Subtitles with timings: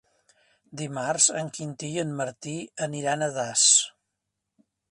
[0.79, 2.55] Dimarts en Quintí i en Martí
[2.89, 3.67] aniran a Das.